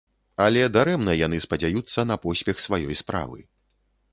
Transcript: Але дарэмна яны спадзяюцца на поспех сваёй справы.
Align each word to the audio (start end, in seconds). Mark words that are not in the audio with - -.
Але 0.45 0.61
дарэмна 0.77 1.13
яны 1.19 1.37
спадзяюцца 1.45 2.07
на 2.13 2.17
поспех 2.25 2.65
сваёй 2.67 2.99
справы. 3.03 3.39